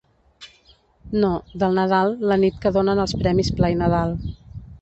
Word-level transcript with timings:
No, 1.25 1.29
del 1.53 1.77
Nadal, 1.81 2.17
la 2.31 2.39
nit 2.47 2.57
que 2.65 2.75
donen 2.79 3.05
els 3.07 3.17
premis 3.23 3.55
Pla 3.61 3.71
i 3.75 3.81
Nadal. 3.87 4.21